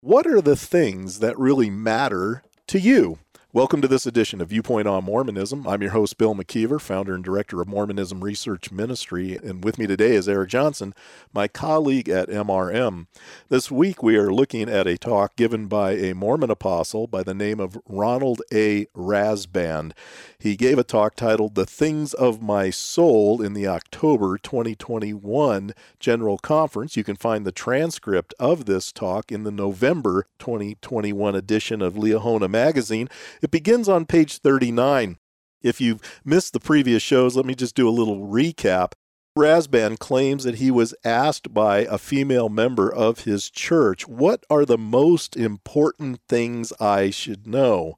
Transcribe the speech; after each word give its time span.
What 0.00 0.28
are 0.28 0.40
the 0.40 0.54
things 0.54 1.18
that 1.18 1.36
really 1.36 1.70
matter 1.70 2.44
to 2.68 2.78
you? 2.78 3.18
Welcome 3.58 3.82
to 3.82 3.88
this 3.88 4.06
edition 4.06 4.40
of 4.40 4.50
Viewpoint 4.50 4.86
on 4.86 5.02
Mormonism. 5.02 5.66
I'm 5.66 5.82
your 5.82 5.90
host, 5.90 6.16
Bill 6.16 6.32
McKeever, 6.32 6.80
founder 6.80 7.12
and 7.12 7.24
director 7.24 7.60
of 7.60 7.66
Mormonism 7.66 8.22
Research 8.22 8.70
Ministry. 8.70 9.34
And 9.34 9.64
with 9.64 9.78
me 9.78 9.88
today 9.88 10.12
is 10.12 10.28
Eric 10.28 10.50
Johnson, 10.50 10.94
my 11.32 11.48
colleague 11.48 12.08
at 12.08 12.28
MRM. 12.28 13.08
This 13.48 13.68
week 13.68 14.00
we 14.00 14.16
are 14.16 14.32
looking 14.32 14.68
at 14.68 14.86
a 14.86 14.96
talk 14.96 15.34
given 15.34 15.66
by 15.66 15.94
a 15.94 16.14
Mormon 16.14 16.52
apostle 16.52 17.08
by 17.08 17.24
the 17.24 17.34
name 17.34 17.58
of 17.58 17.76
Ronald 17.88 18.42
A. 18.52 18.86
Rasband. 18.96 19.90
He 20.38 20.54
gave 20.54 20.78
a 20.78 20.84
talk 20.84 21.16
titled 21.16 21.56
The 21.56 21.66
Things 21.66 22.14
of 22.14 22.40
My 22.40 22.70
Soul 22.70 23.42
in 23.42 23.54
the 23.54 23.66
October 23.66 24.38
2021 24.38 25.72
General 25.98 26.38
Conference. 26.38 26.96
You 26.96 27.02
can 27.02 27.16
find 27.16 27.44
the 27.44 27.50
transcript 27.50 28.34
of 28.38 28.66
this 28.66 28.92
talk 28.92 29.32
in 29.32 29.42
the 29.42 29.50
November 29.50 30.26
2021 30.38 31.34
edition 31.34 31.82
of 31.82 31.94
Liahona 31.94 32.48
Magazine. 32.48 33.08
Begins 33.50 33.88
on 33.88 34.06
page 34.06 34.38
39. 34.38 35.18
If 35.62 35.80
you've 35.80 36.00
missed 36.24 36.52
the 36.52 36.60
previous 36.60 37.02
shows, 37.02 37.36
let 37.36 37.46
me 37.46 37.54
just 37.54 37.74
do 37.74 37.88
a 37.88 37.90
little 37.90 38.26
recap. 38.26 38.92
Rasband 39.36 39.98
claims 39.98 40.44
that 40.44 40.56
he 40.56 40.70
was 40.70 40.94
asked 41.04 41.54
by 41.54 41.80
a 41.80 41.98
female 41.98 42.48
member 42.48 42.92
of 42.92 43.20
his 43.20 43.50
church, 43.50 44.08
What 44.08 44.44
are 44.50 44.64
the 44.64 44.78
most 44.78 45.36
important 45.36 46.20
things 46.28 46.72
I 46.80 47.10
should 47.10 47.46
know? 47.46 47.96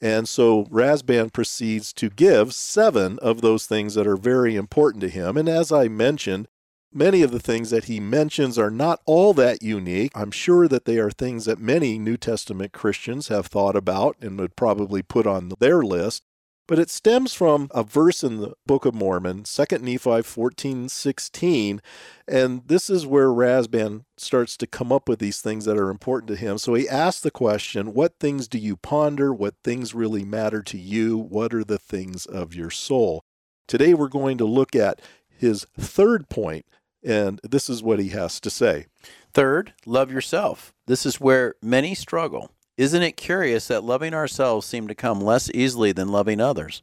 And 0.00 0.28
so 0.28 0.64
Rasband 0.66 1.32
proceeds 1.32 1.92
to 1.94 2.08
give 2.08 2.54
seven 2.54 3.18
of 3.18 3.40
those 3.40 3.66
things 3.66 3.94
that 3.94 4.06
are 4.06 4.16
very 4.16 4.54
important 4.54 5.02
to 5.02 5.08
him. 5.08 5.36
And 5.36 5.48
as 5.48 5.72
I 5.72 5.88
mentioned, 5.88 6.48
many 6.92 7.22
of 7.22 7.30
the 7.30 7.40
things 7.40 7.70
that 7.70 7.84
he 7.84 8.00
mentions 8.00 8.58
are 8.58 8.70
not 8.70 9.00
all 9.06 9.34
that 9.34 9.62
unique. 9.62 10.12
I'm 10.14 10.30
sure 10.30 10.68
that 10.68 10.84
they 10.84 10.98
are 10.98 11.10
things 11.10 11.44
that 11.44 11.58
many 11.58 11.98
New 11.98 12.16
Testament 12.16 12.72
Christians 12.72 13.28
have 13.28 13.46
thought 13.46 13.76
about 13.76 14.16
and 14.20 14.38
would 14.38 14.56
probably 14.56 15.02
put 15.02 15.26
on 15.26 15.52
their 15.60 15.82
list. 15.82 16.22
But 16.66 16.78
it 16.78 16.90
stems 16.90 17.32
from 17.32 17.68
a 17.70 17.82
verse 17.82 18.22
in 18.22 18.36
the 18.36 18.52
Book 18.66 18.84
of 18.84 18.94
Mormon, 18.94 19.44
2 19.44 19.78
Nephi 19.78 20.20
14 20.20 20.90
16. 20.90 21.80
And 22.28 22.62
this 22.66 22.90
is 22.90 23.06
where 23.06 23.28
Rasband 23.28 24.04
starts 24.18 24.54
to 24.58 24.66
come 24.66 24.92
up 24.92 25.08
with 25.08 25.18
these 25.18 25.40
things 25.40 25.64
that 25.64 25.78
are 25.78 25.88
important 25.88 26.28
to 26.28 26.36
him. 26.36 26.58
So 26.58 26.74
he 26.74 26.86
asks 26.86 27.22
the 27.22 27.30
question 27.30 27.94
What 27.94 28.18
things 28.20 28.48
do 28.48 28.58
you 28.58 28.76
ponder? 28.76 29.32
What 29.32 29.54
things 29.64 29.94
really 29.94 30.26
matter 30.26 30.62
to 30.64 30.76
you? 30.76 31.16
What 31.16 31.54
are 31.54 31.64
the 31.64 31.78
things 31.78 32.26
of 32.26 32.54
your 32.54 32.70
soul? 32.70 33.24
Today 33.66 33.94
we're 33.94 34.08
going 34.08 34.36
to 34.36 34.44
look 34.44 34.76
at 34.76 35.00
his 35.38 35.66
third 35.78 36.28
point, 36.28 36.66
and 37.04 37.40
this 37.42 37.68
is 37.68 37.82
what 37.82 37.98
he 37.98 38.08
has 38.10 38.40
to 38.40 38.50
say. 38.50 38.86
Third, 39.32 39.74
love 39.86 40.10
yourself. 40.10 40.72
This 40.86 41.06
is 41.06 41.20
where 41.20 41.54
many 41.62 41.94
struggle. 41.94 42.50
Isn't 42.76 43.02
it 43.02 43.16
curious 43.16 43.68
that 43.68 43.84
loving 43.84 44.14
ourselves 44.14 44.66
seems 44.66 44.88
to 44.88 44.94
come 44.94 45.20
less 45.20 45.50
easily 45.52 45.92
than 45.92 46.08
loving 46.08 46.40
others? 46.40 46.82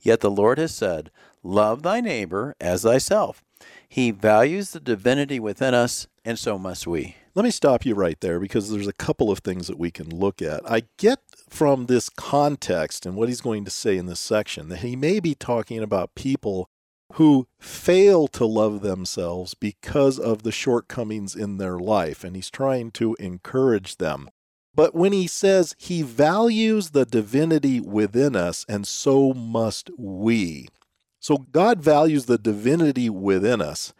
Yet 0.00 0.20
the 0.20 0.30
Lord 0.30 0.58
has 0.58 0.74
said, 0.74 1.10
Love 1.42 1.82
thy 1.82 2.00
neighbor 2.00 2.54
as 2.60 2.82
thyself. 2.82 3.42
He 3.86 4.10
values 4.10 4.70
the 4.70 4.80
divinity 4.80 5.38
within 5.38 5.74
us, 5.74 6.06
and 6.24 6.38
so 6.38 6.58
must 6.58 6.86
we. 6.86 7.16
Let 7.34 7.44
me 7.44 7.50
stop 7.50 7.84
you 7.84 7.94
right 7.94 8.18
there 8.20 8.40
because 8.40 8.70
there's 8.70 8.86
a 8.86 8.92
couple 8.92 9.30
of 9.30 9.40
things 9.40 9.66
that 9.66 9.78
we 9.78 9.90
can 9.90 10.08
look 10.08 10.40
at. 10.40 10.68
I 10.70 10.84
get 10.98 11.18
from 11.48 11.86
this 11.86 12.08
context 12.08 13.04
and 13.04 13.16
what 13.16 13.28
he's 13.28 13.40
going 13.40 13.64
to 13.64 13.70
say 13.70 13.96
in 13.96 14.06
this 14.06 14.20
section 14.20 14.68
that 14.68 14.78
he 14.78 14.96
may 14.96 15.20
be 15.20 15.34
talking 15.34 15.82
about 15.82 16.14
people 16.14 16.70
who 17.14 17.46
fail 17.58 18.26
to 18.26 18.44
love 18.44 18.80
themselves 18.80 19.54
because 19.54 20.18
of 20.18 20.42
the 20.42 20.52
shortcomings 20.52 21.36
in 21.36 21.58
their 21.58 21.78
life, 21.78 22.24
and 22.24 22.34
he's 22.34 22.50
trying 22.50 22.90
to 22.90 23.14
encourage 23.20 23.96
them. 23.98 24.28
But 24.74 24.94
when 24.94 25.12
he 25.12 25.28
says 25.28 25.76
he 25.78 26.02
values 26.02 26.90
the 26.90 27.04
divinity 27.04 27.80
within 27.80 28.34
us, 28.34 28.66
and 28.68 28.86
so 28.86 29.32
must 29.32 29.90
we. 29.96 30.68
So 31.20 31.38
God 31.38 31.80
values 31.80 32.26
the 32.26 32.38
divinity 32.38 33.08
within 33.08 33.62
us. 33.62 33.94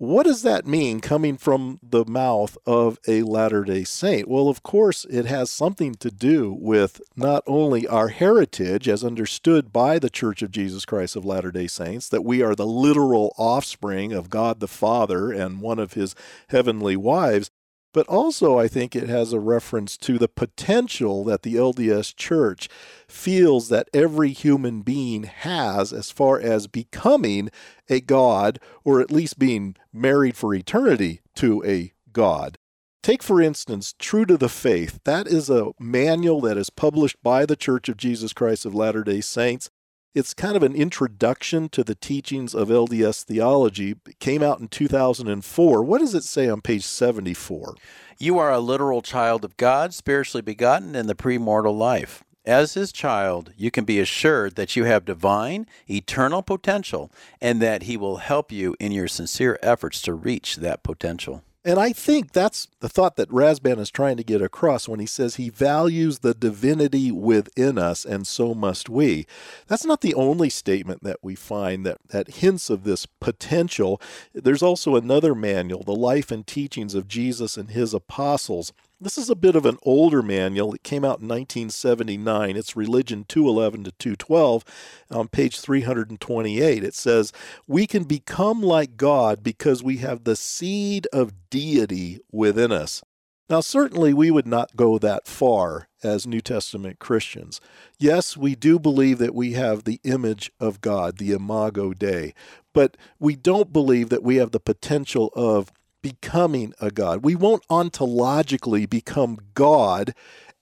What 0.00 0.26
does 0.26 0.42
that 0.42 0.64
mean 0.64 1.00
coming 1.00 1.36
from 1.36 1.80
the 1.82 2.04
mouth 2.04 2.56
of 2.64 3.00
a 3.08 3.22
Latter 3.22 3.64
day 3.64 3.82
Saint? 3.82 4.28
Well, 4.28 4.48
of 4.48 4.62
course, 4.62 5.04
it 5.10 5.26
has 5.26 5.50
something 5.50 5.96
to 5.96 6.12
do 6.12 6.56
with 6.56 7.00
not 7.16 7.42
only 7.48 7.84
our 7.84 8.06
heritage 8.06 8.88
as 8.88 9.02
understood 9.02 9.72
by 9.72 9.98
the 9.98 10.08
Church 10.08 10.40
of 10.40 10.52
Jesus 10.52 10.84
Christ 10.84 11.16
of 11.16 11.24
Latter 11.24 11.50
day 11.50 11.66
Saints, 11.66 12.08
that 12.10 12.24
we 12.24 12.42
are 12.42 12.54
the 12.54 12.64
literal 12.64 13.34
offspring 13.36 14.12
of 14.12 14.30
God 14.30 14.60
the 14.60 14.68
Father 14.68 15.32
and 15.32 15.60
one 15.60 15.80
of 15.80 15.94
his 15.94 16.14
heavenly 16.50 16.94
wives, 16.94 17.50
but 17.92 18.06
also 18.08 18.58
I 18.58 18.68
think 18.68 18.94
it 18.94 19.08
has 19.08 19.32
a 19.32 19.40
reference 19.40 19.96
to 19.98 20.18
the 20.18 20.28
potential 20.28 21.24
that 21.24 21.42
the 21.42 21.54
LDS 21.54 22.14
Church 22.14 22.68
feels 23.08 23.68
that 23.68 23.88
every 23.92 24.30
human 24.30 24.82
being 24.82 25.24
has 25.24 25.92
as 25.92 26.10
far 26.10 26.40
as 26.40 26.66
becoming 26.66 27.50
a 27.88 28.00
God 28.00 28.58
or 28.84 29.00
at 29.00 29.10
least 29.10 29.38
being 29.38 29.76
married 29.92 30.36
for 30.36 30.54
eternity 30.54 31.20
to 31.36 31.64
a 31.64 31.92
God. 32.12 32.58
Take, 33.02 33.22
for 33.22 33.40
instance, 33.40 33.94
True 33.98 34.26
to 34.26 34.36
the 34.36 34.48
Faith. 34.48 35.00
That 35.04 35.26
is 35.26 35.48
a 35.48 35.70
manual 35.78 36.40
that 36.42 36.58
is 36.58 36.68
published 36.68 37.16
by 37.22 37.46
the 37.46 37.56
Church 37.56 37.88
of 37.88 37.96
Jesus 37.96 38.32
Christ 38.32 38.66
of 38.66 38.74
Latter 38.74 39.02
day 39.02 39.20
Saints. 39.20 39.70
It's 40.18 40.34
kind 40.34 40.56
of 40.56 40.64
an 40.64 40.74
introduction 40.74 41.68
to 41.68 41.84
the 41.84 41.94
teachings 41.94 42.52
of 42.52 42.70
LDS 42.70 43.22
theology. 43.22 43.94
It 44.04 44.18
came 44.18 44.42
out 44.42 44.58
in 44.58 44.66
2004. 44.66 45.84
What 45.84 46.00
does 46.00 46.12
it 46.12 46.24
say 46.24 46.48
on 46.48 46.60
page 46.60 46.82
74? 46.82 47.76
You 48.18 48.36
are 48.36 48.50
a 48.50 48.58
literal 48.58 49.00
child 49.00 49.44
of 49.44 49.56
God, 49.56 49.94
spiritually 49.94 50.42
begotten 50.42 50.96
in 50.96 51.06
the 51.06 51.14
premortal 51.14 51.78
life. 51.78 52.24
As 52.44 52.74
his 52.74 52.90
child, 52.90 53.52
you 53.56 53.70
can 53.70 53.84
be 53.84 54.00
assured 54.00 54.56
that 54.56 54.74
you 54.74 54.86
have 54.86 55.04
divine, 55.04 55.68
eternal 55.88 56.42
potential 56.42 57.12
and 57.40 57.62
that 57.62 57.84
he 57.84 57.96
will 57.96 58.16
help 58.16 58.50
you 58.50 58.74
in 58.80 58.90
your 58.90 59.06
sincere 59.06 59.56
efforts 59.62 60.02
to 60.02 60.14
reach 60.14 60.56
that 60.56 60.82
potential. 60.82 61.44
And 61.68 61.78
I 61.78 61.92
think 61.92 62.32
that's 62.32 62.66
the 62.80 62.88
thought 62.88 63.16
that 63.16 63.28
Rasband 63.28 63.78
is 63.78 63.90
trying 63.90 64.16
to 64.16 64.24
get 64.24 64.40
across 64.40 64.88
when 64.88 65.00
he 65.00 65.06
says 65.06 65.34
he 65.34 65.50
values 65.50 66.20
the 66.20 66.32
divinity 66.32 67.12
within 67.12 67.76
us, 67.76 68.06
and 68.06 68.26
so 68.26 68.54
must 68.54 68.88
we. 68.88 69.26
That's 69.66 69.84
not 69.84 70.00
the 70.00 70.14
only 70.14 70.48
statement 70.48 71.04
that 71.04 71.18
we 71.20 71.34
find 71.34 71.84
that, 71.84 71.98
that 72.08 72.36
hints 72.36 72.70
of 72.70 72.84
this 72.84 73.04
potential. 73.04 74.00
There's 74.32 74.62
also 74.62 74.96
another 74.96 75.34
manual, 75.34 75.82
The 75.82 75.92
Life 75.92 76.30
and 76.30 76.46
Teachings 76.46 76.94
of 76.94 77.06
Jesus 77.06 77.58
and 77.58 77.68
His 77.68 77.92
Apostles. 77.92 78.72
This 79.00 79.16
is 79.16 79.30
a 79.30 79.36
bit 79.36 79.54
of 79.54 79.64
an 79.64 79.78
older 79.84 80.22
manual. 80.22 80.74
It 80.74 80.82
came 80.82 81.04
out 81.04 81.20
in 81.20 81.28
1979. 81.28 82.56
It's 82.56 82.74
Religion 82.74 83.24
211 83.28 83.84
to 83.84 83.92
212 83.92 84.64
on 85.12 85.28
page 85.28 85.60
328. 85.60 86.82
It 86.82 86.94
says, 86.94 87.32
We 87.68 87.86
can 87.86 88.02
become 88.02 88.60
like 88.60 88.96
God 88.96 89.44
because 89.44 89.84
we 89.84 89.98
have 89.98 90.24
the 90.24 90.34
seed 90.34 91.06
of 91.12 91.48
deity 91.48 92.18
within 92.32 92.72
us. 92.72 93.04
Now, 93.48 93.60
certainly 93.60 94.12
we 94.12 94.32
would 94.32 94.48
not 94.48 94.76
go 94.76 94.98
that 94.98 95.28
far 95.28 95.88
as 96.02 96.26
New 96.26 96.40
Testament 96.40 96.98
Christians. 96.98 97.60
Yes, 97.98 98.36
we 98.36 98.56
do 98.56 98.80
believe 98.80 99.18
that 99.18 99.34
we 99.34 99.52
have 99.52 99.84
the 99.84 100.00
image 100.02 100.50
of 100.58 100.80
God, 100.80 101.18
the 101.18 101.32
imago 101.32 101.94
Dei, 101.94 102.34
but 102.74 102.96
we 103.20 103.36
don't 103.36 103.72
believe 103.72 104.08
that 104.10 104.22
we 104.24 104.36
have 104.36 104.50
the 104.50 104.60
potential 104.60 105.30
of 105.34 105.72
becoming 106.02 106.74
a 106.80 106.90
God. 106.90 107.24
We 107.24 107.34
won't 107.34 107.66
ontologically 107.68 108.88
become 108.88 109.38
God 109.54 110.14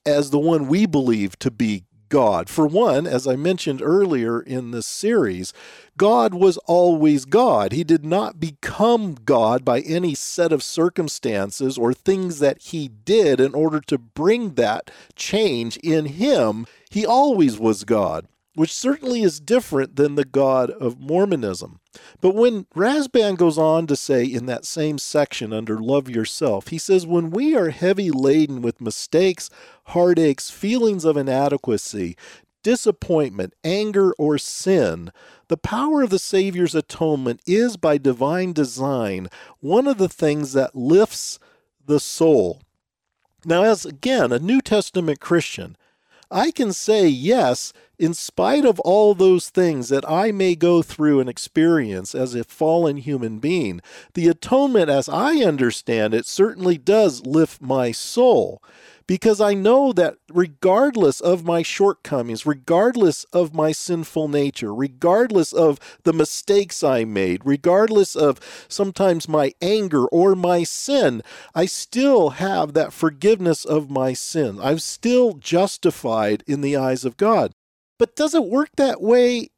as 0.05 0.29
the 0.29 0.39
one 0.39 0.67
we 0.67 0.85
believe 0.85 1.37
to 1.39 1.51
be 1.51 1.83
God. 2.09 2.49
For 2.49 2.65
one, 2.65 3.05
as 3.05 3.27
I 3.27 3.35
mentioned 3.35 3.81
earlier 3.81 4.39
in 4.39 4.71
this 4.71 4.87
series, 4.87 5.53
God 5.97 6.33
was 6.33 6.57
always 6.59 7.25
God. 7.25 7.73
He 7.73 7.83
did 7.83 8.05
not 8.05 8.39
become 8.39 9.15
God 9.15 9.65
by 9.65 9.81
any 9.81 10.15
set 10.15 10.51
of 10.51 10.63
circumstances 10.63 11.77
or 11.77 11.93
things 11.93 12.39
that 12.39 12.61
he 12.61 12.87
did 12.87 13.39
in 13.39 13.53
order 13.53 13.81
to 13.81 13.97
bring 13.97 14.53
that 14.53 14.89
change 15.15 15.77
in 15.77 16.05
him. 16.05 16.65
He 16.89 17.05
always 17.05 17.59
was 17.59 17.83
God 17.83 18.27
which 18.57 18.73
certainly 18.73 19.21
is 19.21 19.39
different 19.39 19.97
than 19.97 20.15
the 20.15 20.25
God 20.25 20.71
of 20.71 20.99
Mormonism. 20.99 21.79
But 22.21 22.33
when 22.33 22.65
Rasband 22.75 23.37
goes 23.37 23.55
on 23.55 23.85
to 23.85 23.95
say 23.95 24.25
in 24.25 24.47
that 24.47 24.65
same 24.65 24.97
section 24.97 25.53
under 25.53 25.77
Love 25.77 26.09
Yourself, 26.09 26.69
he 26.69 26.79
says, 26.79 27.05
When 27.05 27.29
we 27.29 27.55
are 27.55 27.69
heavy 27.69 28.09
laden 28.09 28.63
with 28.63 28.81
mistakes, 28.81 29.51
heartaches, 29.89 30.49
feelings 30.49 31.05
of 31.05 31.17
inadequacy, 31.17 32.17
disappointment, 32.63 33.53
anger, 33.63 34.11
or 34.17 34.39
sin, 34.39 35.11
the 35.49 35.57
power 35.57 36.01
of 36.01 36.09
the 36.09 36.17
Savior's 36.17 36.73
atonement 36.73 37.41
is, 37.45 37.77
by 37.77 37.99
divine 37.99 38.53
design, 38.53 39.27
one 39.59 39.85
of 39.85 39.99
the 39.99 40.09
things 40.09 40.53
that 40.53 40.75
lifts 40.75 41.37
the 41.85 41.99
soul. 41.99 42.63
Now, 43.45 43.61
as 43.61 43.85
again, 43.85 44.31
a 44.31 44.39
New 44.39 44.61
Testament 44.61 45.19
Christian, 45.19 45.77
I 46.29 46.51
can 46.51 46.73
say, 46.73 47.07
yes, 47.07 47.71
in 47.99 48.13
spite 48.13 48.65
of 48.65 48.79
all 48.81 49.15
those 49.15 49.49
things 49.49 49.89
that 49.89 50.07
I 50.09 50.31
may 50.31 50.55
go 50.55 50.81
through 50.81 51.19
and 51.19 51.29
experience 51.29 52.13
as 52.13 52.35
a 52.35 52.43
fallen 52.43 52.97
human 52.97 53.39
being, 53.39 53.81
the 54.13 54.27
atonement, 54.27 54.89
as 54.89 55.09
I 55.09 55.37
understand 55.37 56.13
it, 56.13 56.25
certainly 56.25 56.77
does 56.77 57.25
lift 57.25 57.61
my 57.61 57.91
soul 57.91 58.61
because 59.07 59.39
I 59.39 59.53
know 59.53 59.93
that 59.93 60.17
regardless 60.31 61.21
of 61.21 61.45
my 61.45 61.63
shortcomings, 61.63 62.45
regardless 62.45 63.23
of 63.25 63.55
my 63.55 63.71
sinful 63.71 64.27
nature, 64.27 64.75
regardless 64.75 65.53
of 65.53 65.79
the 66.03 66.13
mistakes 66.13 66.83
I 66.83 67.05
made, 67.05 67.41
regardless 67.45 68.15
of 68.15 68.39
sometimes 68.67 69.29
my 69.29 69.53
anger 69.61 70.05
or 70.07 70.35
my 70.35 70.63
sin, 70.63 71.23
I 71.55 71.65
still 71.65 72.31
have 72.31 72.73
that 72.73 72.93
forgiveness 72.93 73.63
of 73.63 73.89
my 73.89 74.11
sin. 74.11 74.59
I'm 74.61 74.79
still 74.79 75.33
justified 75.33 76.43
in 76.45 76.59
the 76.59 76.75
eyes 76.75 77.05
of 77.05 77.15
God. 77.15 77.53
But 77.97 78.15
does 78.15 78.33
it 78.33 78.45
work 78.45 78.69
that 78.77 79.01
way 79.01 79.49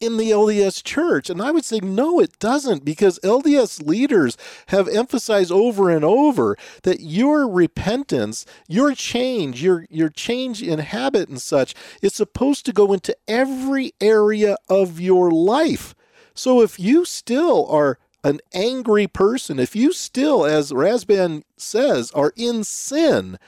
in 0.00 0.16
the 0.16 0.30
LDS 0.30 0.82
church? 0.82 1.30
And 1.30 1.40
I 1.40 1.50
would 1.50 1.64
say, 1.64 1.80
no, 1.80 2.20
it 2.20 2.38
doesn't, 2.38 2.84
because 2.84 3.18
LDS 3.20 3.86
leaders 3.86 4.36
have 4.68 4.88
emphasized 4.88 5.52
over 5.52 5.90
and 5.90 6.04
over 6.04 6.56
that 6.82 7.00
your 7.00 7.48
repentance, 7.48 8.44
your 8.68 8.94
change, 8.94 9.62
your, 9.62 9.86
your 9.90 10.08
change 10.08 10.62
in 10.62 10.78
habit 10.80 11.28
and 11.28 11.40
such 11.40 11.74
is 12.00 12.14
supposed 12.14 12.66
to 12.66 12.72
go 12.72 12.92
into 12.92 13.16
every 13.26 13.92
area 14.00 14.56
of 14.68 15.00
your 15.00 15.30
life. 15.30 15.94
So 16.34 16.62
if 16.62 16.78
you 16.80 17.04
still 17.04 17.66
are 17.68 17.98
an 18.24 18.40
angry 18.52 19.06
person, 19.06 19.58
if 19.58 19.74
you 19.74 19.92
still, 19.92 20.44
as 20.44 20.72
Rasband 20.72 21.42
says, 21.56 22.10
are 22.12 22.32
in 22.36 22.64
sin, 22.64 23.38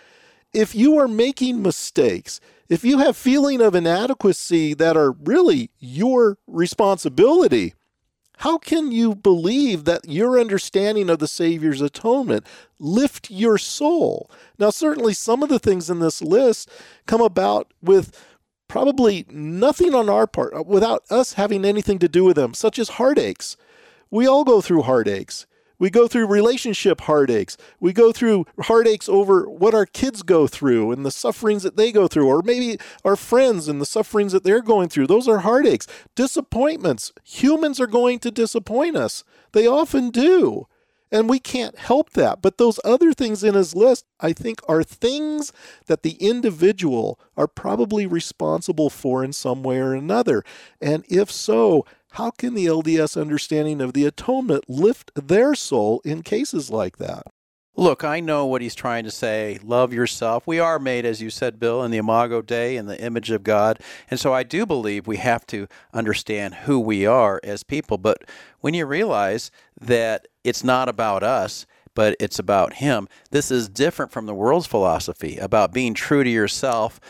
if 0.53 0.75
you 0.75 0.99
are 0.99 1.09
making 1.09 1.63
mistakes, 1.63 2.41
if 2.69 2.85
you 2.85 2.99
have 2.99 3.17
feeling 3.17 3.61
of 3.61 3.75
inadequacy 3.75 4.75
that 4.75 4.97
are 4.97 5.13
really 5.13 5.71
your 5.79 6.39
responsibility, 6.47 7.75
how 8.39 8.59
can 8.59 8.91
you 8.91 9.15
believe 9.15 9.85
that 9.85 10.09
your 10.09 10.41
understanding 10.41 11.09
of 11.09 11.19
the 11.19 11.29
Savior's 11.29 11.81
atonement 11.81 12.45
lift 12.79 13.31
your 13.31 13.59
soul? 13.59 14.31
Now, 14.59 14.71
certainly 14.71 15.15
some 15.15 15.43
of 15.43 15.49
the 15.49 15.59
things 15.59 15.89
in 15.89 16.01
this 16.01 16.21
list 16.21 16.69
come 17.07 17.21
about 17.21 17.73
with 17.81 18.13
probably 18.67 19.25
nothing 19.29 19.95
on 19.95 20.09
our 20.09 20.27
part, 20.27 20.55
uh, 20.55 20.63
without 20.63 21.05
us 21.11 21.35
having 21.35 21.65
anything 21.65 21.99
to 22.01 22.09
do 22.09 22.25
with 22.25 22.37
them, 22.37 22.55
such 22.55 22.79
as 22.79 22.91
heartaches. 22.91 23.57
We 24.11 24.27
all 24.27 24.45
go 24.45 24.61
through 24.61 24.83
heartaches. 24.83 25.47
We 25.85 25.91
go 25.91 26.09
through 26.09 26.29
relationship 26.29 27.03
heartaches. 27.03 27.59
We 27.79 27.93
go 27.93 28.11
through 28.11 28.47
heartaches 28.59 29.07
over 29.07 29.47
what 29.47 29.75
our 29.75 29.85
kids 29.85 30.23
go 30.23 30.47
through 30.47 30.93
and 30.93 31.05
the 31.05 31.11
sufferings 31.11 31.63
that 31.63 31.77
they 31.77 31.93
go 31.93 32.09
through, 32.09 32.27
or 32.27 32.41
maybe 32.41 32.79
our 33.05 33.17
friends 33.17 33.69
and 33.69 33.83
the 33.83 33.85
sufferings 33.85 34.33
that 34.33 34.45
they're 34.45 34.63
going 34.63 34.89
through. 34.89 35.09
Those 35.09 35.29
are 35.29 35.41
heartaches. 35.41 35.87
Disappointments. 36.15 37.13
Humans 37.25 37.81
are 37.81 37.87
going 37.87 38.19
to 38.21 38.31
disappoint 38.31 38.97
us. 38.97 39.25
They 39.53 39.67
often 39.67 40.09
do. 40.09 40.69
And 41.13 41.29
we 41.29 41.39
can't 41.39 41.79
help 41.79 42.11
that. 42.15 42.41
But 42.41 42.57
those 42.57 42.81
other 42.83 43.13
things 43.13 43.45
in 43.45 43.53
his 43.53 43.77
list, 43.77 44.07
I 44.19 44.33
think, 44.33 44.61
are 44.67 44.83
things 44.83 45.53
that 45.85 46.03
the 46.03 46.13
individual 46.13 47.21
are 47.37 47.47
probably 47.47 48.07
responsible 48.07 48.89
for 48.89 49.23
in 49.23 49.35
some 49.35 49.63
way 49.63 49.81
or 49.81 49.93
another. 49.93 50.45
And 50.81 51.05
if 51.11 51.31
so, 51.31 51.85
how 52.15 52.31
can 52.31 52.55
the 52.55 52.67
LDS 52.67 53.21
understanding 53.21 53.81
of 53.81 53.93
the 53.93 54.07
atonement 54.07 54.65
lift 54.69 55.11
their 55.17 55.55
soul 55.57 56.01
in 56.05 56.23
cases 56.23 56.71
like 56.71 56.99
that? 56.99 57.25
Look, 57.77 58.05
I 58.05 58.21
know 58.21 58.47
what 58.47 58.63
he's 58.63 58.77
trying 58.77 59.03
to 59.03 59.11
say. 59.11 59.59
Love 59.65 59.93
yourself. 59.93 60.47
We 60.47 60.61
are 60.61 60.79
made, 60.79 61.05
as 61.05 61.21
you 61.21 61.29
said, 61.29 61.59
Bill, 61.59 61.83
in 61.83 61.91
the 61.91 61.99
Imago 61.99 62.41
Dei, 62.41 62.77
in 62.77 62.87
the 62.87 63.01
image 63.03 63.33
of 63.33 63.43
God. 63.43 63.81
And 64.09 64.21
so 64.21 64.33
I 64.33 64.45
do 64.45 64.65
believe 64.65 65.09
we 65.09 65.17
have 65.17 65.45
to 65.49 65.67
understand 65.93 66.55
who 66.55 66.79
we 66.79 67.05
are 67.05 67.41
as 67.43 67.65
people. 67.65 67.99
But 67.99 68.19
when 68.61 68.75
you 68.75 68.87
realize 68.87 69.51
that 69.81 70.29
it's 70.45 70.63
not 70.63 70.89
about 70.89 71.25
us, 71.25 71.67
but 71.95 72.17
it's 72.21 72.39
about 72.39 72.75
Him, 72.75 73.09
this 73.31 73.51
is 73.51 73.69
different 73.69 74.13
from 74.13 74.27
the 74.27 74.35
world's 74.35 74.67
philosophy 74.67 75.37
about 75.39 75.73
being 75.73 75.95
true 75.95 76.25
to 76.25 76.31
yourself 76.31 77.01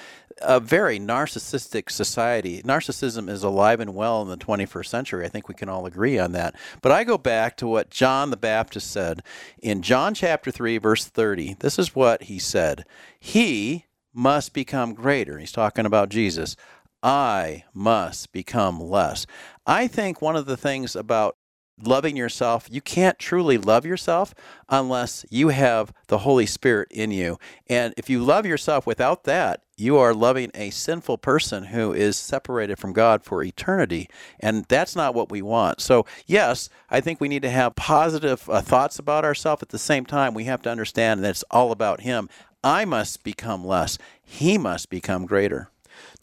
a 0.43 0.61
very 0.61 0.99
narcissistic 0.99 1.91
society. 1.91 2.63
Narcissism 2.63 3.29
is 3.29 3.43
alive 3.43 3.81
and 3.81 3.95
well 3.95 4.23
in 4.23 4.29
the 4.29 4.37
21st 4.37 4.87
century. 4.87 5.25
I 5.25 5.29
think 5.29 5.49
we 5.49 5.55
can 5.55 5.69
all 5.69 5.87
agree 5.87 6.19
on 6.19 6.33
that. 6.33 6.55
But 6.83 6.93
I 6.93 7.05
go 7.05 7.19
back 7.19 7.57
to 7.59 7.67
what 7.67 7.91
John 7.91 8.31
the 8.31 8.37
Baptist 8.37 8.91
said 8.91 9.23
in 9.59 9.83
John 9.83 10.15
chapter 10.15 10.51
3, 10.51 10.79
verse 10.79 11.07
30. 11.07 11.57
This 11.61 11.79
is 11.79 11.95
what 11.95 12.25
he 12.25 12.39
said 12.39 12.85
He 13.19 13.87
must 14.13 14.53
become 14.53 14.95
greater. 14.95 15.39
He's 15.39 15.53
talking 15.53 15.87
about 15.87 16.09
Jesus. 16.09 16.57
I 17.03 17.65
must 17.75 18.33
become 18.33 18.81
less. 18.81 19.27
I 19.67 19.87
think 19.87 20.23
one 20.23 20.37
of 20.37 20.47
the 20.47 20.57
things 20.57 20.97
about 20.97 21.37
loving 21.83 22.17
yourself, 22.17 22.69
you 22.71 22.81
can't 22.81 23.19
truly 23.19 23.59
love 23.59 23.85
yourself 23.85 24.35
unless 24.69 25.25
you 25.31 25.49
have 25.49 25.93
the 26.09 26.19
Holy 26.19 26.47
Spirit 26.47 26.89
in 26.91 27.11
you. 27.11 27.39
And 27.69 27.95
if 27.97 28.09
you 28.09 28.23
love 28.23 28.47
yourself 28.47 28.87
without 28.87 29.25
that, 29.25 29.63
you 29.77 29.97
are 29.97 30.15
loving 30.15 30.51
a 30.55 30.71
sinful 30.71 31.19
person 31.19 31.65
who 31.65 31.93
is 31.93 32.17
separated 32.17 32.79
from 32.79 32.93
God 32.93 33.25
for 33.25 33.43
eternity. 33.43 34.09
And 34.39 34.65
that's 34.67 34.95
not 34.95 35.15
what 35.15 35.31
we 35.31 35.43
want. 35.43 35.81
So, 35.81 36.07
yes, 36.27 36.69
I 36.91 37.01
think 37.01 37.21
we 37.21 37.29
need 37.29 37.43
to 37.43 37.51
have 37.51 37.75
positive 37.75 38.49
uh, 38.49 38.61
thoughts 38.61 38.99
about 38.99 39.25
ourselves. 39.25 39.63
At 39.63 39.71
the 39.71 39.79
same 39.79 40.07
time, 40.07 40.33
we 40.33 40.45
have 40.45 40.63
to 40.63 40.71
understand 40.71 41.25
that 41.25 41.31
it's 41.31 41.45
all 41.51 41.73
about 41.73 42.03
Him. 42.03 42.29
I 42.63 42.85
must 42.85 43.25
become 43.25 43.65
less, 43.65 43.99
He 44.23 44.59
must 44.59 44.91
become 44.91 45.27
greater. 45.27 45.71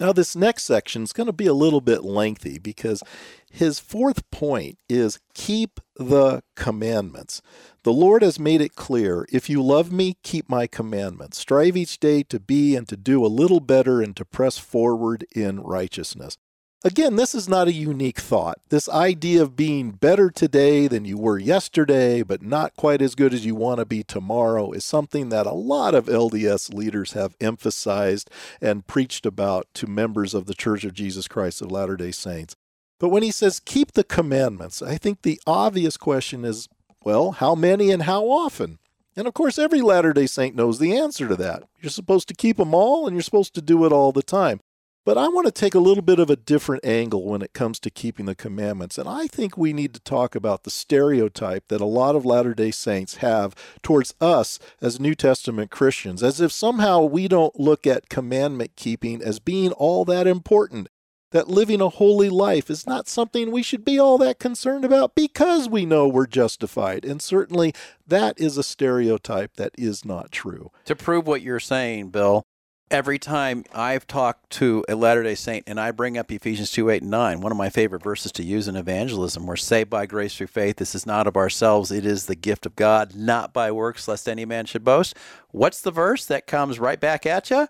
Now, 0.02 0.12
this 0.12 0.36
next 0.36 0.64
section 0.64 1.04
is 1.04 1.14
going 1.14 1.28
to 1.28 1.32
be 1.32 1.46
a 1.46 1.54
little 1.54 1.80
bit 1.80 2.04
lengthy 2.04 2.58
because 2.58 3.04
his 3.52 3.80
fourth 3.80 4.28
point 4.32 4.80
is 4.90 5.20
keep 5.36 5.80
the 5.96 6.42
commandments. 6.56 7.44
The 7.84 7.94
Lord 7.94 8.24
has 8.24 8.40
made 8.40 8.62
it 8.62 8.74
clear 8.74 9.28
if 9.32 9.48
you 9.48 9.62
love 9.62 9.92
me, 9.92 10.18
keep 10.24 10.50
my 10.50 10.66
commandments. 10.66 11.38
Strive 11.38 11.78
each 11.78 12.00
day 12.00 12.24
to 12.24 12.40
be 12.40 12.76
and 12.76 12.90
to 12.90 12.98
do 12.98 13.24
a 13.24 13.28
little 13.28 13.60
better 13.60 14.02
and 14.02 14.16
to 14.16 14.26
press 14.26 14.58
forward 14.58 15.24
in 15.36 15.60
righteousness. 15.60 16.36
Again, 16.84 17.16
this 17.16 17.36
is 17.36 17.48
not 17.48 17.68
a 17.68 17.74
unique 17.74 18.20
thought. 18.20 18.58
This 18.70 18.90
idea 18.90 19.44
of 19.44 19.56
being 19.56 19.92
better 19.92 20.32
today 20.32 20.88
than 20.88 21.06
you 21.06 21.16
were 21.16 21.38
yesterday, 21.38 22.24
but 22.24 22.42
not 22.42 22.76
quite 22.76 23.04
as 23.04 23.14
good 23.14 23.36
as 23.36 23.46
you 23.46 23.54
want 23.54 23.78
to 23.78 23.86
be 23.86 24.02
tomorrow, 24.02 24.72
is 24.72 24.84
something 24.84 25.30
that 25.30 25.46
a 25.46 25.54
lot 25.54 25.94
of 25.94 26.08
LDS 26.08 26.74
leaders 26.74 27.14
have 27.14 27.36
emphasized 27.40 28.32
and 28.60 28.88
preached 28.88 29.28
about 29.28 29.68
to 29.76 29.86
members 29.86 30.34
of 30.34 30.48
the 30.48 30.56
Church 30.56 30.84
of 30.84 30.96
Jesus 30.96 31.28
Christ 31.28 31.62
of 31.62 31.72
Latter 31.72 31.96
day 31.96 32.10
Saints. 32.10 32.56
But 32.98 33.10
when 33.10 33.22
he 33.22 33.32
says 33.32 33.60
keep 33.60 33.92
the 33.92 34.04
commandments, 34.04 34.82
I 34.82 34.98
think 34.98 35.22
the 35.22 35.40
obvious 35.46 35.98
question 35.98 36.44
is 36.44 36.68
well, 37.04 37.34
how 37.34 37.54
many 37.54 37.92
and 37.92 38.04
how 38.04 38.26
often? 38.26 38.80
And 39.16 39.28
of 39.28 39.36
course, 39.36 39.60
every 39.60 39.82
Latter 39.82 40.14
day 40.14 40.26
Saint 40.26 40.56
knows 40.56 40.80
the 40.80 40.98
answer 40.98 41.28
to 41.28 41.36
that. 41.36 41.64
You're 41.80 41.92
supposed 41.92 42.28
to 42.30 42.34
keep 42.34 42.58
them 42.58 42.74
all 42.74 43.06
and 43.06 43.16
you're 43.16 43.22
supposed 43.22 43.54
to 43.54 43.62
do 43.62 43.86
it 43.86 43.92
all 43.92 44.12
the 44.12 44.24
time. 44.24 44.62
But 45.04 45.18
I 45.18 45.30
want 45.30 45.48
to 45.48 45.52
take 45.52 45.74
a 45.74 45.80
little 45.80 46.04
bit 46.04 46.20
of 46.20 46.30
a 46.30 46.36
different 46.36 46.86
angle 46.86 47.26
when 47.26 47.42
it 47.42 47.54
comes 47.54 47.80
to 47.80 47.90
keeping 47.90 48.28
the 48.28 48.36
commandments. 48.36 49.00
And 49.00 49.10
I 49.10 49.26
think 49.26 49.58
we 49.58 49.74
need 49.74 49.96
to 49.96 50.00
talk 50.00 50.36
about 50.36 50.64
the 50.64 50.70
stereotype 50.70 51.70
that 51.70 51.82
a 51.82 51.86
lot 51.86 52.16
of 52.16 52.24
Latter 52.24 52.54
day 52.54 52.70
Saints 52.70 53.16
have 53.16 53.56
towards 53.82 54.14
us 54.22 54.60
as 54.80 55.00
New 55.00 55.16
Testament 55.16 55.72
Christians, 55.72 56.22
as 56.22 56.40
if 56.40 56.52
somehow 56.52 57.02
we 57.02 57.28
don't 57.28 57.60
look 57.60 57.88
at 57.88 58.10
commandment 58.10 58.76
keeping 58.76 59.24
as 59.24 59.40
being 59.40 59.72
all 59.72 60.06
that 60.06 60.28
important. 60.28 60.88
That 61.32 61.48
living 61.48 61.80
a 61.80 61.88
holy 61.88 62.30
life 62.30 62.70
is 62.70 62.86
not 62.86 63.08
something 63.08 63.52
we 63.52 63.64
should 63.64 63.86
be 63.86 63.98
all 63.98 64.18
that 64.18 64.38
concerned 64.38 64.84
about 64.84 65.16
because 65.16 65.70
we 65.70 65.86
know 65.86 66.06
we're 66.06 66.28
justified. 66.28 67.06
And 67.06 67.22
certainly 67.22 67.74
that 68.06 68.38
is 68.38 68.58
a 68.58 68.64
stereotype 68.64 69.56
that 69.56 69.72
is 69.78 70.04
not 70.04 70.34
true. 70.34 70.72
To 70.86 70.96
prove 70.96 71.26
what 71.26 71.42
you're 71.42 71.62
saying, 71.62 72.10
Bill, 72.10 72.44
every 72.92 73.18
time 73.18 73.64
I've 73.74 74.06
talked 74.06 74.50
to 74.52 74.84
a 74.88 74.96
Latter 74.96 75.24
day 75.24 75.34
Saint 75.34 75.64
and 75.66 75.80
I 75.80 75.92
bring 75.92 76.18
up 76.18 76.32
Ephesians 76.32 76.70
2 76.72 76.90
8 76.90 77.02
and 77.02 77.10
9, 77.10 77.42
one 77.42 77.52
of 77.52 77.58
my 77.58 77.70
favorite 77.70 78.04
verses 78.04 78.32
to 78.34 78.44
use 78.44 78.68
in 78.68 78.76
evangelism, 78.76 79.48
we're 79.48 79.56
saved 79.56 79.90
by 79.90 80.06
grace 80.06 80.36
through 80.36 80.48
faith. 80.48 80.76
This 80.76 80.94
is 80.94 81.06
not 81.06 81.26
of 81.26 81.38
ourselves, 81.38 81.92
it 81.92 82.06
is 82.06 82.26
the 82.26 82.36
gift 82.36 82.66
of 82.66 82.76
God, 82.76 83.16
not 83.16 83.54
by 83.54 83.72
works, 83.72 84.08
lest 84.08 84.28
any 84.28 84.46
man 84.46 84.66
should 84.66 84.84
boast. 84.84 85.16
What's 85.50 85.82
the 85.82 85.92
verse 85.92 86.26
that 86.26 86.46
comes 86.46 86.80
right 86.80 87.00
back 87.00 87.26
at 87.26 87.50
you? 87.50 87.68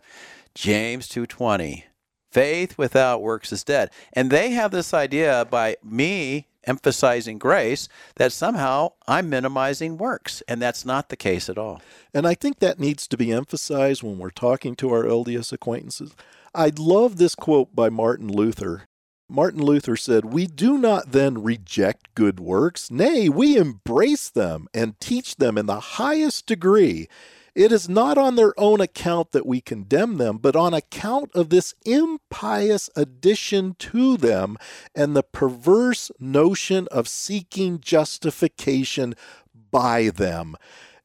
James 0.56 1.08
2:20. 1.08 1.86
Faith 2.32 2.78
without 2.78 3.22
works 3.22 3.52
is 3.52 3.64
dead. 3.64 3.92
And 4.14 4.32
they 4.32 4.52
have 4.52 4.72
this 4.72 4.94
idea 4.94 5.46
by 5.50 5.76
me 5.84 6.48
emphasizing 6.66 7.38
grace 7.38 7.88
that 8.16 8.32
somehow 8.32 8.94
I'm 9.08 9.30
minimizing 9.30 9.98
works. 9.98 10.42
And 10.48 10.62
that's 10.62 10.86
not 10.86 11.10
the 11.10 11.16
case 11.16 11.50
at 11.50 11.58
all. 11.58 11.82
And 12.14 12.28
I 12.28 12.34
think 12.34 12.60
that 12.60 12.80
needs 12.80 13.08
to 13.08 13.18
be 13.18 13.32
emphasized 13.32 14.04
when 14.04 14.18
we're 14.18 14.30
talking 14.30 14.76
to 14.78 14.92
our 14.92 15.04
LDS 15.04 15.52
acquaintances. 15.52 16.16
I 16.54 16.72
love 16.78 17.18
this 17.18 17.36
quote 17.36 17.76
by 17.76 17.90
Martin 17.90 18.28
Luther. 18.28 18.88
Martin 19.30 19.64
Luther 19.64 19.96
said, 19.96 20.26
We 20.26 20.46
do 20.46 20.78
not 20.78 21.14
then 21.14 21.42
reject 21.42 22.14
good 22.16 22.42
works, 22.42 22.92
nay, 22.92 23.30
we 23.30 23.56
embrace 23.56 24.30
them 24.30 24.68
and 24.74 25.00
teach 25.00 25.38
them 25.38 25.58
in 25.58 25.68
the 25.68 25.80
highest 25.80 26.48
degree. 26.48 27.08
It 27.54 27.74
is 27.74 27.90
not 27.90 28.18
on 28.18 28.36
their 28.36 28.58
own 28.58 28.80
account 28.80 29.34
that 29.34 29.46
we 29.46 29.60
condemn 29.60 30.18
them, 30.18 30.38
but 30.38 30.56
on 30.56 30.74
account 30.74 31.32
of 31.36 31.50
this 31.50 31.74
impious 31.86 32.90
addition 32.96 33.76
to 33.80 34.16
them 34.16 34.58
and 34.96 35.16
the 35.16 35.24
perverse 35.24 36.12
notion 36.18 36.88
of 36.92 37.10
seeking 37.10 37.82
justification 37.82 39.16
by 39.72 40.10
them. 40.10 40.56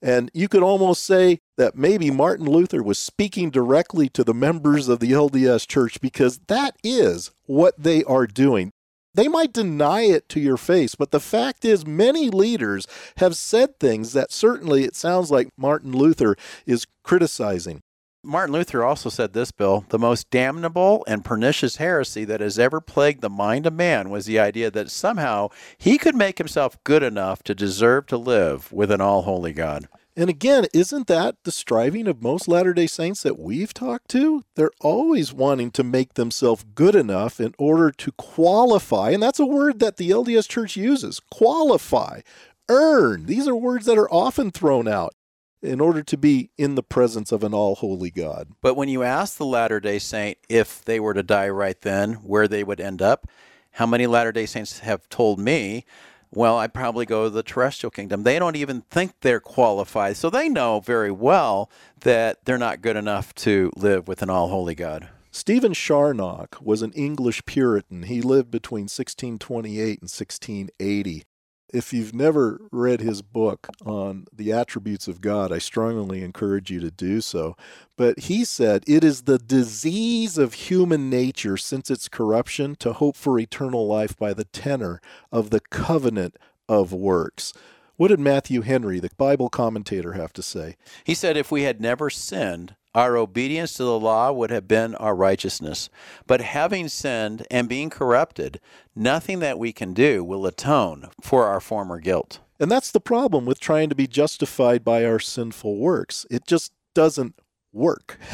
And 0.01 0.31
you 0.35 0.47
could 0.47 0.63
almost 0.63 1.05
say 1.05 1.41
that 1.57 1.75
maybe 1.75 2.11
Martin 2.11 2.47
Luther 2.47 2.83
was 2.83 2.99
speaking 2.99 3.51
directly 3.51 4.09
to 4.11 4.23
the 4.23 4.35
members 4.35 4.89
of 4.89 5.01
the 5.01 5.13
LDS 5.13 5.67
church 5.67 6.01
because 6.01 6.39
that 6.47 6.77
is 6.85 7.33
what 7.47 7.75
they 7.77 8.05
are 8.05 8.27
doing. 8.27 8.73
They 9.17 9.29
might 9.29 9.55
deny 9.55 10.03
it 10.03 10.29
to 10.29 10.41
your 10.41 10.59
face, 10.59 10.95
but 10.95 11.11
the 11.11 11.21
fact 11.21 11.65
is, 11.65 11.87
many 11.87 12.29
leaders 12.29 12.87
have 13.17 13.35
said 13.35 13.81
things 13.81 14.13
that 14.13 14.31
certainly 14.31 14.85
it 14.85 14.95
sounds 14.95 15.31
like 15.31 15.49
Martin 15.57 15.93
Luther 15.93 16.37
is 16.67 16.87
criticizing. 17.03 17.81
Martin 18.23 18.53
Luther 18.53 18.85
also 18.85 19.09
said 19.09 19.33
this, 19.33 19.53
Bill 19.53 19.87
the 19.89 19.99
most 19.99 20.29
damnable 20.31 21.03
and 21.09 21.25
pernicious 21.25 21.77
heresy 21.77 22.27
that 22.27 22.41
has 22.41 22.59
ever 22.59 22.83
plagued 22.83 23.23
the 23.23 23.31
mind 23.31 23.65
of 23.65 23.73
man 23.73 24.11
was 24.11 24.27
the 24.27 24.39
idea 24.39 24.71
that 24.71 24.91
somehow 24.91 25.49
he 25.79 25.97
could 25.97 26.15
make 26.15 26.37
himself 26.37 26.77
good 26.85 27.03
enough 27.03 27.43
to 27.45 27.55
deserve 27.55 28.07
to 28.09 28.19
live 28.19 28.71
with 28.71 28.91
an 28.91 29.01
all 29.01 29.23
holy 29.23 29.55
God. 29.55 29.89
And 30.19 30.31
again, 30.31 30.67
isn't 30.73 31.09
that 31.09 31.37
the 31.45 31.53
striving 31.53 32.09
of 32.09 32.23
most 32.23 32.49
Latter 32.49 32.73
day 32.73 32.87
Saints 32.87 33.23
that 33.23 33.39
we've 33.39 33.75
talked 33.75 34.09
to? 34.11 34.45
They're 34.55 34.71
always 34.81 35.35
wanting 35.35 35.71
to 35.73 35.85
make 35.85 36.15
themselves 36.15 36.65
good 36.75 36.95
enough 36.95 37.39
in 37.39 37.55
order 37.59 37.91
to 37.91 38.13
qualify. 38.13 39.11
And 39.11 39.23
that's 39.23 39.39
a 39.39 39.45
word 39.45 39.79
that 39.81 39.99
the 39.99 40.11
LDS 40.11 40.49
Church 40.49 40.75
uses 40.75 41.21
qualify, 41.31 42.23
earn. 42.71 43.27
These 43.27 43.47
are 43.47 43.55
words 43.55 43.85
that 43.85 43.99
are 43.99 44.11
often 44.11 44.51
thrown 44.51 44.89
out 44.89 45.15
in 45.61 45.81
order 45.81 46.03
to 46.03 46.17
be 46.17 46.51
in 46.57 46.77
the 46.77 46.83
presence 46.83 47.31
of 47.31 47.45
an 47.45 47.53
all 47.53 47.75
holy 47.75 48.11
God. 48.11 48.49
But 48.63 48.75
when 48.75 48.89
you 48.89 49.03
ask 49.03 49.37
the 49.37 49.45
Latter 49.45 49.81
day 49.81 49.99
Saint 49.99 50.39
if 50.49 50.83
they 50.83 50.99
were 50.99 51.15
to 51.15 51.23
die 51.23 51.49
right 51.51 51.81
then, 51.83 52.15
where 52.15 52.49
they 52.49 52.65
would 52.65 52.81
end 52.81 53.03
up, 53.03 53.27
how 53.73 53.85
many 53.85 54.07
Latter 54.07 54.33
day 54.33 54.47
Saints 54.47 54.79
have 54.79 55.07
told 55.11 55.39
me, 55.39 55.85
well, 56.33 56.59
I'd 56.59 56.75
probably 56.75 57.07
go 57.07 57.25
to 57.25 57.31
the 57.31 57.43
terrestrial 57.43 57.91
kingdom. 57.91 58.23
They 58.23 58.39
don't 58.39 58.57
even 58.57 58.83
think 58.83 59.13
they're 59.21 59.41
qualified. 59.41 60.17
So 60.17 60.31
they 60.31 60.49
know 60.49 60.81
very 60.81 61.11
well 61.11 61.71
that 62.01 62.45
they're 62.45 62.59
not 62.59 62.83
good 62.83 62.97
enough 62.97 63.35
to 63.37 63.71
live 63.77 64.09
with 64.09 64.23
an 64.23 64.31
all 64.31 64.49
holy 64.49 64.75
God. 64.75 65.09
Stephen 65.31 65.75
Charnock 65.75 66.57
was 66.63 66.81
an 66.81 66.93
English 66.93 67.45
Puritan. 67.45 68.05
He 68.05 68.23
lived 68.23 68.51
between 68.51 68.85
1628 68.85 70.01
and 70.01 70.11
1680. 70.11 71.25
If 71.73 71.93
you've 71.93 72.15
never 72.15 72.61
read 72.71 73.01
his 73.01 73.23
book 73.23 73.69
on 73.85 74.27
the 74.33 74.53
attributes 74.53 75.09
of 75.09 75.21
God, 75.21 75.53
I 75.53 75.59
strongly 75.59 76.23
encourage 76.23 76.71
you 76.71 76.79
to 76.81 76.91
do 76.91 77.21
so. 77.21 77.57
But 77.97 78.21
he 78.21 78.45
said, 78.45 78.85
It 78.87 79.03
is 79.03 79.23
the 79.23 79.39
disease 79.39 80.39
of 80.39 80.55
human 80.55 81.11
nature 81.11 81.57
since 81.57 81.91
its 81.91 82.09
corruption 82.09 82.77
to 82.77 82.93
hope 82.95 83.17
for 83.17 83.39
eternal 83.39 83.87
life 83.87 84.17
by 84.17 84.33
the 84.33 84.45
tenor 84.45 85.01
of 85.33 85.51
the 85.51 85.61
covenant 85.61 86.37
of 86.69 86.93
works. 86.93 87.53
What 87.97 88.09
did 88.09 88.21
Matthew 88.21 88.61
Henry, 88.61 89.01
the 89.01 89.11
Bible 89.17 89.49
commentator, 89.49 90.13
have 90.13 90.33
to 90.35 90.43
say? 90.43 90.77
He 91.03 91.15
said, 91.15 91.37
If 91.37 91.51
we 91.51 91.63
had 91.63 91.81
never 91.81 92.11
sinned, 92.11 92.77
our 92.97 93.19
obedience 93.19 93.75
to 93.75 93.85
the 93.85 94.01
law 94.01 94.33
would 94.33 94.49
have 94.51 94.67
been 94.67 94.95
our 94.95 95.15
righteousness. 95.15 95.91
But 96.27 96.41
having 96.41 96.89
sinned 96.89 97.47
and 97.51 97.69
being 97.69 97.91
corrupted, 97.91 98.59
nothing 98.95 99.41
that 99.41 99.59
we 99.59 99.73
can 99.73 99.93
do 99.93 100.25
will 100.25 100.47
atone 100.47 101.11
for 101.21 101.45
our 101.45 101.61
former 101.61 102.01
guilt. 102.01 102.41
And 102.59 102.71
that's 102.71 102.91
the 102.91 103.01
problem 103.01 103.45
with 103.45 103.61
trying 103.61 103.91
to 103.91 103.95
be 103.95 104.07
justified 104.07 104.83
by 104.83 105.05
our 105.05 105.19
sinful 105.19 105.77
works. 105.77 106.25
It 106.31 106.47
just 106.47 106.73
doesn't 106.95 107.39
work 107.71 108.19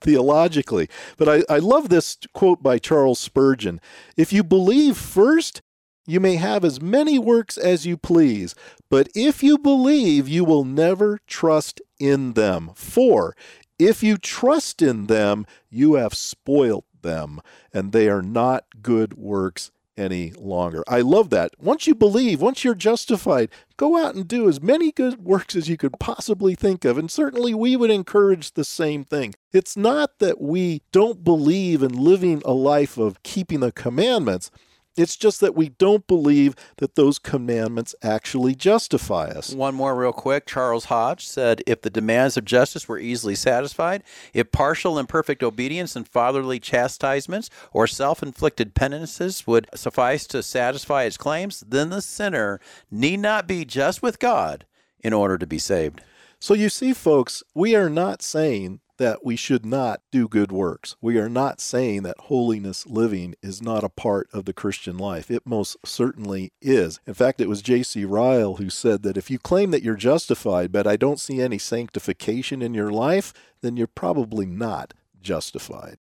theologically. 0.00 0.90
But 1.16 1.28
I, 1.30 1.54
I 1.54 1.58
love 1.58 1.88
this 1.88 2.18
quote 2.34 2.62
by 2.62 2.78
Charles 2.78 3.18
Spurgeon 3.18 3.80
If 4.18 4.34
you 4.34 4.44
believe 4.44 4.98
first, 4.98 5.62
you 6.06 6.20
may 6.20 6.36
have 6.36 6.66
as 6.66 6.82
many 6.82 7.18
works 7.18 7.56
as 7.56 7.86
you 7.86 7.96
please, 7.96 8.54
but 8.90 9.08
if 9.14 9.42
you 9.42 9.56
believe, 9.56 10.28
you 10.28 10.44
will 10.44 10.64
never 10.64 11.18
trust 11.26 11.80
in 11.98 12.34
them. 12.34 12.72
For 12.74 13.34
if 13.78 14.02
you 14.02 14.16
trust 14.16 14.82
in 14.82 15.06
them, 15.06 15.46
you 15.70 15.94
have 15.94 16.14
spoilt 16.14 16.84
them, 17.02 17.40
and 17.72 17.92
they 17.92 18.08
are 18.08 18.22
not 18.22 18.64
good 18.82 19.14
works 19.14 19.70
any 19.96 20.32
longer. 20.32 20.82
I 20.88 21.00
love 21.00 21.30
that. 21.30 21.52
Once 21.58 21.86
you 21.86 21.94
believe, 21.94 22.40
once 22.40 22.64
you're 22.64 22.74
justified, 22.74 23.48
go 23.76 23.96
out 23.96 24.14
and 24.14 24.26
do 24.26 24.48
as 24.48 24.60
many 24.60 24.90
good 24.90 25.24
works 25.24 25.54
as 25.54 25.68
you 25.68 25.76
could 25.76 25.98
possibly 26.00 26.54
think 26.54 26.84
of. 26.84 26.98
And 26.98 27.10
certainly 27.10 27.54
we 27.54 27.76
would 27.76 27.90
encourage 27.90 28.52
the 28.52 28.64
same 28.64 29.04
thing. 29.04 29.34
It's 29.52 29.76
not 29.76 30.18
that 30.18 30.40
we 30.40 30.82
don't 30.90 31.22
believe 31.22 31.82
in 31.82 31.92
living 31.92 32.42
a 32.44 32.52
life 32.52 32.98
of 32.98 33.22
keeping 33.22 33.60
the 33.60 33.72
commandments. 33.72 34.50
It's 34.96 35.16
just 35.16 35.40
that 35.40 35.56
we 35.56 35.70
don't 35.70 36.06
believe 36.06 36.54
that 36.76 36.94
those 36.94 37.18
commandments 37.18 37.94
actually 38.02 38.54
justify 38.54 39.26
us. 39.26 39.52
One 39.52 39.74
more, 39.74 39.94
real 39.94 40.12
quick. 40.12 40.46
Charles 40.46 40.86
Hodge 40.86 41.26
said 41.26 41.62
if 41.66 41.82
the 41.82 41.90
demands 41.90 42.36
of 42.36 42.44
justice 42.44 42.86
were 42.86 42.98
easily 42.98 43.34
satisfied, 43.34 44.04
if 44.32 44.52
partial 44.52 44.98
and 44.98 45.08
perfect 45.08 45.42
obedience 45.42 45.96
and 45.96 46.06
fatherly 46.06 46.60
chastisements 46.60 47.50
or 47.72 47.86
self 47.86 48.22
inflicted 48.22 48.74
penances 48.74 49.46
would 49.46 49.68
suffice 49.74 50.26
to 50.28 50.42
satisfy 50.42 51.04
its 51.04 51.16
claims, 51.16 51.64
then 51.66 51.90
the 51.90 52.02
sinner 52.02 52.60
need 52.90 53.18
not 53.18 53.48
be 53.48 53.64
just 53.64 54.02
with 54.02 54.18
God 54.18 54.64
in 55.00 55.12
order 55.12 55.36
to 55.38 55.46
be 55.46 55.58
saved. 55.58 56.02
So 56.38 56.54
you 56.54 56.68
see, 56.68 56.92
folks, 56.92 57.42
we 57.54 57.74
are 57.74 57.88
not 57.88 58.22
saying 58.22 58.80
that 58.98 59.24
we 59.24 59.36
should 59.36 59.66
not 59.66 60.00
do 60.10 60.28
good 60.28 60.52
works. 60.52 60.96
We 61.00 61.18
are 61.18 61.28
not 61.28 61.60
saying 61.60 62.02
that 62.04 62.18
holiness 62.20 62.86
living 62.86 63.34
is 63.42 63.62
not 63.62 63.84
a 63.84 63.88
part 63.88 64.28
of 64.32 64.44
the 64.44 64.52
Christian 64.52 64.96
life. 64.96 65.30
It 65.30 65.46
most 65.46 65.76
certainly 65.84 66.52
is. 66.60 67.00
In 67.06 67.14
fact, 67.14 67.40
it 67.40 67.48
was 67.48 67.62
J.C. 67.62 68.04
Ryle 68.04 68.56
who 68.56 68.70
said 68.70 69.02
that 69.02 69.16
if 69.16 69.30
you 69.30 69.38
claim 69.38 69.70
that 69.70 69.82
you're 69.82 69.96
justified, 69.96 70.72
but 70.72 70.86
I 70.86 70.96
don't 70.96 71.20
see 71.20 71.40
any 71.40 71.58
sanctification 71.58 72.62
in 72.62 72.74
your 72.74 72.92
life, 72.92 73.32
then 73.60 73.76
you're 73.76 73.86
probably 73.86 74.46
not 74.46 74.94
justified. 75.20 75.98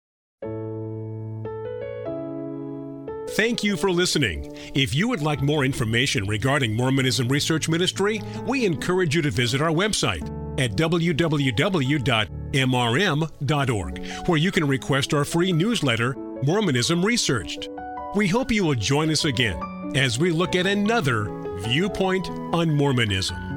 Thank 3.32 3.64
you 3.64 3.78
for 3.78 3.90
listening. 3.92 4.54
If 4.76 4.94
you 4.94 5.08
would 5.08 5.22
like 5.22 5.42
more 5.42 5.64
information 5.64 6.28
regarding 6.28 6.76
Mormonism 6.76 7.30
Research 7.30 7.70
Ministry, 7.70 8.22
we 8.46 8.66
encourage 8.66 9.16
you 9.16 9.22
to 9.22 9.32
visit 9.32 9.62
our 9.62 9.70
website 9.70 10.28
at 10.60 10.76
www.mrm.org, 12.52 14.06
where 14.28 14.38
you 14.38 14.52
can 14.52 14.68
request 14.68 15.14
our 15.14 15.26
free 15.26 15.52
newsletter, 15.52 16.16
Mormonism 16.44 17.04
Researched. 17.04 17.70
We 18.16 18.28
hope 18.28 18.52
you 18.52 18.66
will 18.66 18.76
join 18.76 19.10
us 19.10 19.26
again 19.26 19.60
as 19.96 20.20
we 20.20 20.32
look 20.32 20.56
at 20.56 20.68
another 20.68 21.30
viewpoint 21.62 22.30
on 22.54 22.74
Mormonism. 22.74 23.51